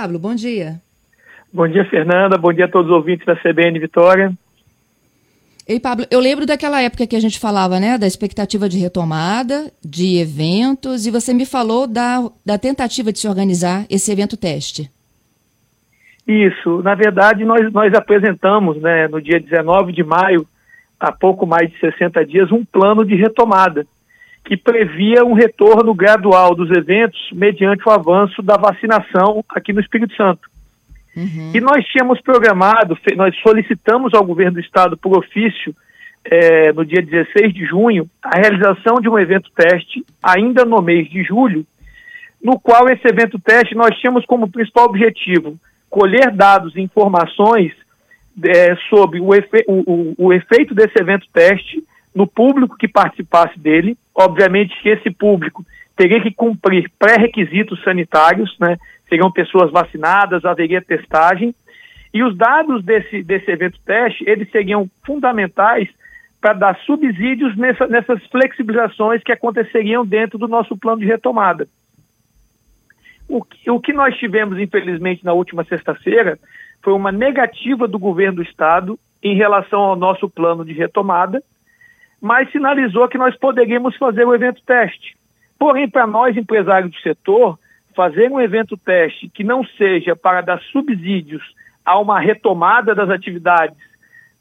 [0.00, 0.80] Pablo, bom dia.
[1.52, 2.38] Bom dia, Fernanda.
[2.38, 4.32] Bom dia a todos os ouvintes da CBN Vitória.
[5.68, 9.70] Ei, Pablo, eu lembro daquela época que a gente falava, né, da expectativa de retomada,
[9.84, 14.90] de eventos, e você me falou da, da tentativa de se organizar esse evento teste.
[16.26, 20.46] Isso, na verdade, nós, nós apresentamos, né, no dia 19 de maio,
[20.98, 23.84] há pouco mais de 60 dias, um plano de retomada,
[24.44, 30.14] que previa um retorno gradual dos eventos mediante o avanço da vacinação aqui no Espírito
[30.16, 30.48] Santo.
[31.16, 31.52] Uhum.
[31.54, 35.74] E nós tínhamos programado, nós solicitamos ao governo do estado por ofício,
[36.24, 41.08] é, no dia 16 de junho, a realização de um evento teste, ainda no mês
[41.08, 41.66] de julho,
[42.42, 45.58] no qual esse evento teste nós tínhamos como principal objetivo
[45.90, 47.72] colher dados e informações
[48.44, 51.82] é, sobre o, efe, o, o, o efeito desse evento teste
[52.14, 53.96] no público que participasse dele.
[54.14, 55.64] Obviamente que esse público
[55.96, 58.76] teria que cumprir pré-requisitos sanitários, né?
[59.08, 61.54] seriam pessoas vacinadas, haveria testagem,
[62.12, 65.88] e os dados desse, desse evento teste, eles seriam fundamentais
[66.40, 71.68] para dar subsídios nessa, nessas flexibilizações que aconteceriam dentro do nosso plano de retomada.
[73.28, 76.38] O que, o que nós tivemos, infelizmente, na última sexta-feira
[76.82, 81.42] foi uma negativa do governo do Estado em relação ao nosso plano de retomada,
[82.20, 85.16] mas sinalizou que nós poderíamos fazer o evento teste.
[85.58, 87.58] Porém, para nós, empresários do setor,
[87.94, 91.42] fazer um evento teste que não seja para dar subsídios
[91.84, 93.76] a uma retomada das atividades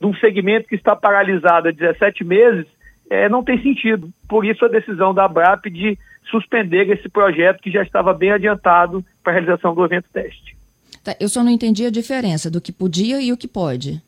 [0.00, 2.66] de um segmento que está paralisado há 17 meses,
[3.10, 4.10] é, não tem sentido.
[4.28, 5.98] Por isso a decisão da ABRAP de
[6.30, 10.56] suspender esse projeto que já estava bem adiantado para a realização do evento teste.
[11.02, 14.02] Tá, eu só não entendi a diferença do que podia e o que pode.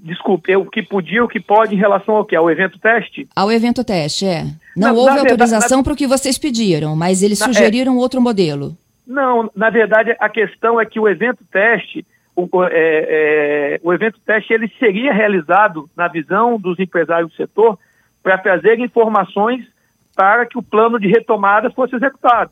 [0.00, 2.36] Desculpe, o que podia e o que pode em relação ao que?
[2.36, 3.28] Ao evento teste?
[3.34, 4.44] Ao evento teste, é.
[4.76, 7.52] Não na, houve na autorização para o que vocês pediram, mas eles na, é.
[7.52, 8.76] sugeriram é, outro modelo.
[9.06, 14.20] Não, na verdade a questão é que o evento teste, o, é, é, o evento
[14.24, 17.78] teste ele seria realizado na visão dos empresários do setor
[18.22, 19.64] para trazer informações
[20.14, 22.50] para que o plano de retomada fosse executado.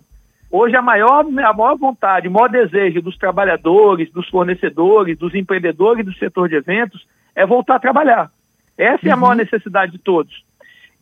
[0.51, 6.05] Hoje a maior, a maior vontade, o maior desejo dos trabalhadores, dos fornecedores, dos empreendedores
[6.05, 8.31] do setor de eventos é voltar a trabalhar.
[8.79, 9.39] Essa é a maior uhum.
[9.39, 10.45] necessidade de todos.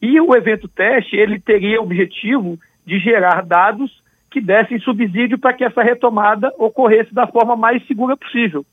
[0.00, 5.53] E o evento teste, ele teria o objetivo de gerar dados que dessem subsídio para
[5.53, 8.65] que essa retomada ocorresse da forma mais segura possível.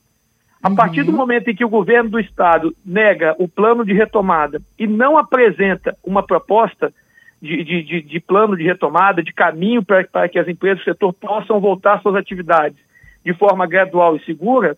[0.63, 0.75] A uhum.
[0.75, 4.87] partir do momento em que o governo do estado nega o plano de retomada e
[4.87, 6.93] não apresenta uma proposta
[7.41, 11.59] de, de, de, plano de retomada, de caminho para, que as empresas do setor possam
[11.59, 12.77] voltar às suas atividades
[13.25, 14.77] de forma gradual e segura,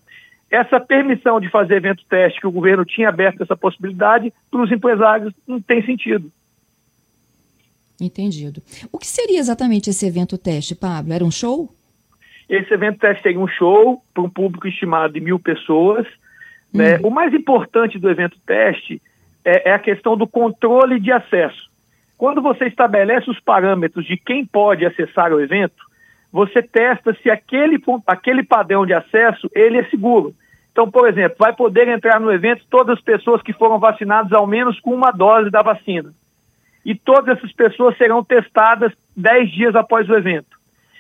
[0.50, 4.72] essa permissão de fazer evento teste que o governo tinha aberto essa possibilidade para os
[4.72, 6.31] empresários não tem sentido.
[8.00, 8.62] Entendido.
[8.91, 11.13] O que seria exatamente esse evento teste, Pablo?
[11.13, 11.69] Era um show?
[12.47, 16.06] Esse evento teste seria um show para um público estimado de mil pessoas.
[16.72, 16.97] Né?
[16.97, 17.07] Uhum.
[17.07, 19.01] O mais importante do evento teste
[19.44, 21.73] é, é a questão do controle de acesso.
[22.18, 25.84] Quando você estabelece os parâmetros de quem pode acessar o evento,
[26.31, 30.34] você testa se aquele, aquele padrão de acesso ele é seguro.
[30.72, 34.47] Então, por exemplo, vai poder entrar no evento todas as pessoas que foram vacinadas ao
[34.47, 36.12] menos com uma dose da vacina.
[36.84, 40.57] E todas essas pessoas serão testadas 10 dias após o evento.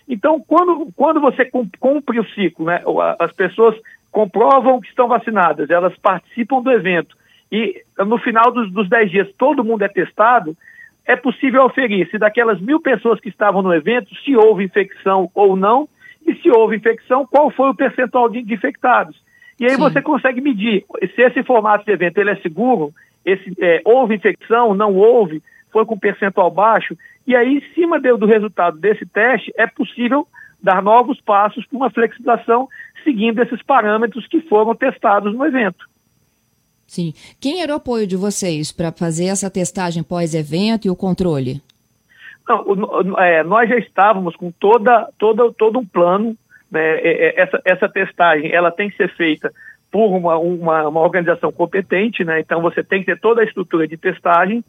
[0.07, 1.49] Então, quando, quando você
[1.79, 2.83] cumpre o ciclo, né,
[3.19, 3.75] as pessoas
[4.11, 7.17] comprovam que estão vacinadas, elas participam do evento,
[7.51, 10.55] e no final dos, dos 10 dias todo mundo é testado,
[11.05, 15.55] é possível oferir se daquelas mil pessoas que estavam no evento, se houve infecção ou
[15.55, 15.87] não,
[16.25, 19.21] e se houve infecção, qual foi o percentual de, de infectados.
[19.59, 19.81] E aí Sim.
[19.81, 22.93] você consegue medir se esse formato de evento ele é seguro,
[23.25, 28.17] esse, é, houve infecção, não houve, foi com percentual baixo, e aí, em cima do,
[28.17, 30.27] do resultado desse teste, é possível
[30.61, 32.67] dar novos passos para uma flexibilização
[33.03, 35.85] seguindo esses parâmetros que foram testados no evento.
[36.93, 37.11] Sim.
[37.41, 41.59] Quem era o apoio de vocês para fazer essa testagem pós-evento e o controle?
[42.47, 46.37] Não, é, nós já estávamos com toda, toda, todo um plano
[46.69, 49.51] né, é, é, essa, essa testagem ela tem que ser feita
[49.91, 52.39] por uma, uma, uma, organização competente, né?
[52.39, 54.63] então você tem que ter toda a estrutura de testagem.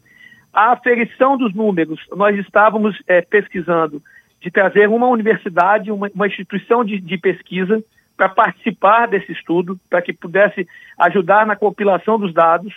[0.51, 4.01] A aferição dos números, nós estávamos é, pesquisando
[4.41, 7.83] de trazer uma universidade, uma, uma instituição de, de pesquisa
[8.15, 10.67] para participar desse estudo, para que pudesse
[10.99, 12.73] ajudar na compilação dos dados.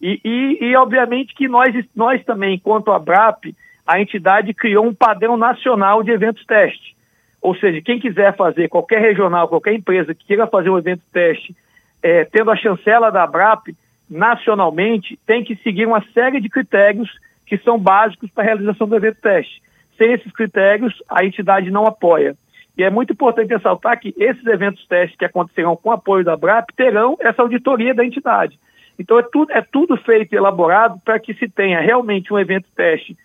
[0.00, 3.54] E, e, e, obviamente, que nós, nós também, enquanto a BRAP,
[3.86, 6.96] a entidade criou um padrão nacional de eventos teste.
[7.40, 11.54] Ou seja, quem quiser fazer, qualquer regional, qualquer empresa que queira fazer um evento teste,
[12.02, 13.74] é, tendo a chancela da ABRAP,
[14.08, 17.10] nacionalmente, tem que seguir uma série de critérios
[17.46, 19.60] que são básicos para a realização do evento teste.
[19.98, 22.36] Sem esses critérios, a entidade não apoia.
[22.76, 26.70] E é muito importante ressaltar que esses eventos testes que acontecerão com apoio da BRAP
[26.76, 28.58] terão essa auditoria da entidade.
[28.98, 32.66] Então é tudo, é tudo feito e elaborado para que se tenha realmente um evento
[32.74, 33.16] teste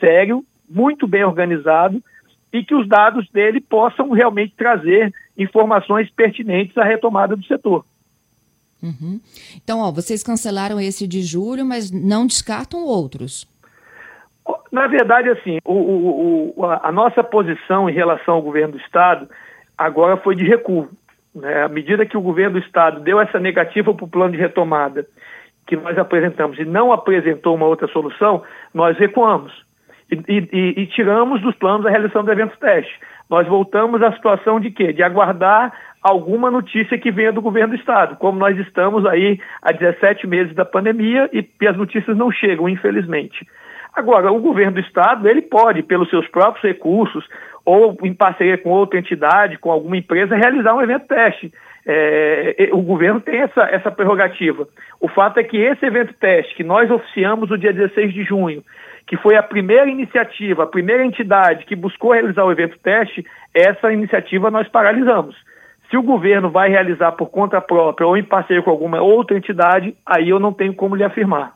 [0.00, 2.02] sério, muito bem organizado
[2.52, 7.84] e que os dados dele possam realmente trazer informações pertinentes à retomada do setor.
[8.82, 9.20] Uhum.
[9.56, 13.46] Então, ó, vocês cancelaram esse de julho, mas não descartam outros.
[14.74, 19.28] Na verdade, assim, o, o, a nossa posição em relação ao governo do Estado
[19.78, 20.88] agora foi de recuo.
[21.32, 21.62] Né?
[21.62, 25.06] À medida que o governo do Estado deu essa negativa para o plano de retomada
[25.64, 28.42] que nós apresentamos e não apresentou uma outra solução,
[28.74, 29.52] nós recuamos
[30.10, 32.98] e, e, e tiramos dos planos a realização do evento teste.
[33.30, 34.92] Nós voltamos à situação de quê?
[34.92, 35.72] De aguardar
[36.02, 40.52] alguma notícia que venha do governo do Estado, como nós estamos aí há 17 meses
[40.52, 43.46] da pandemia e as notícias não chegam, infelizmente.
[43.94, 47.24] Agora, o governo do Estado, ele pode, pelos seus próprios recursos,
[47.64, 51.52] ou em parceria com outra entidade, com alguma empresa, realizar um evento teste.
[51.86, 54.66] É, o governo tem essa, essa prerrogativa.
[55.00, 58.64] O fato é que esse evento teste, que nós oficiamos no dia 16 de junho,
[59.06, 63.24] que foi a primeira iniciativa, a primeira entidade que buscou realizar o evento teste,
[63.54, 65.36] essa iniciativa nós paralisamos.
[65.90, 69.94] Se o governo vai realizar por conta própria ou em parceria com alguma outra entidade,
[70.04, 71.52] aí eu não tenho como lhe afirmar.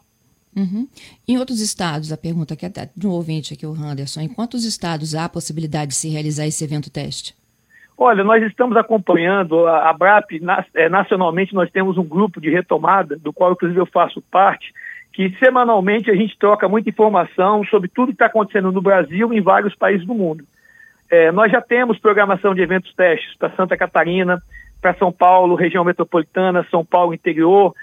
[0.56, 0.88] Uhum.
[1.26, 4.64] Em outros estados, a pergunta que é de um ouvinte aqui, o Anderson, em quantos
[4.64, 7.34] estados há a possibilidade de se realizar esse evento teste?
[7.96, 10.40] Olha, nós estamos acompanhando a, BRAP,
[10.74, 14.72] é, nacionalmente nós temos um grupo de retomada, do qual inclusive eu faço parte,
[15.12, 19.38] que semanalmente a gente troca muita informação sobre tudo que está acontecendo no Brasil e
[19.38, 20.44] em vários países do mundo.
[21.10, 24.40] É, nós já temos programação de eventos testes para Santa Catarina,
[24.80, 27.74] para São Paulo, região metropolitana, São Paulo interior,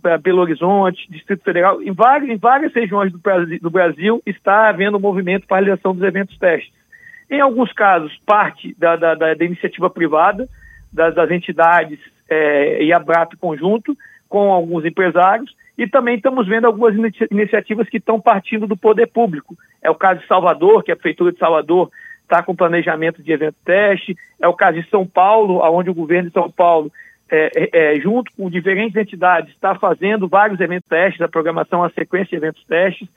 [0.00, 4.68] para Belo Horizonte, Distrito Federal, em várias, em várias regiões do Brasil, do Brasil está
[4.68, 6.72] havendo movimento para a realização dos eventos testes.
[7.30, 10.48] Em alguns casos, parte da, da, da, da iniciativa privada,
[10.92, 11.98] das, das entidades
[12.28, 13.96] é, e a BRAP conjunto,
[14.28, 16.94] com alguns empresários, e também estamos vendo algumas
[17.30, 19.56] iniciativas que estão partindo do poder público.
[19.80, 21.90] É o caso de Salvador, que a Prefeitura de Salvador
[22.22, 26.28] está com planejamento de evento teste, é o caso de São Paulo, onde o governo
[26.28, 26.90] de São Paulo
[27.30, 31.90] é, é, é, junto com diferentes entidades, está fazendo vários eventos testes, a programação, a
[31.90, 33.08] sequência de eventos testes.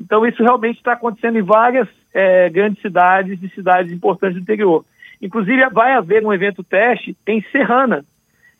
[0.00, 4.84] Então, isso realmente está acontecendo em várias é, grandes cidades e cidades importantes do interior.
[5.20, 8.04] Inclusive, vai haver um evento teste em Serrana,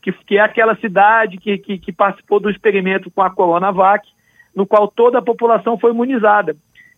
[0.02, 4.06] que, que é aquela cidade que, que, que, participou do experimento com a Coronavac,
[4.54, 6.56] no qual toda a população foi imunizada.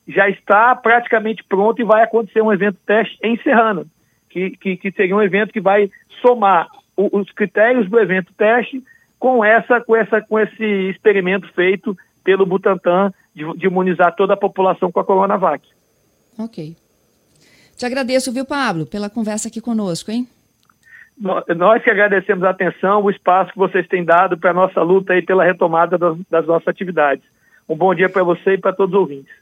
[0.08, 3.84] Já está praticamente pronto e vai acontecer um evento teste em Serrana,
[4.28, 5.90] que, que, que seria um evento que vai
[6.22, 6.66] somar
[7.12, 8.82] os critérios do evento teste
[9.18, 14.36] com essa com essa com esse experimento feito pelo Butantan de, de imunizar toda a
[14.36, 15.66] população com a Coronavac.
[16.38, 16.76] Ok.
[17.76, 20.28] Te agradeço, viu, Pablo, pela conversa aqui conosco, hein?
[21.56, 25.12] Nós que agradecemos a atenção, o espaço que vocês têm dado para a nossa luta
[25.12, 27.24] aí pela retomada das, das nossas atividades.
[27.68, 29.32] Um bom dia para você e para todos os ouvintes.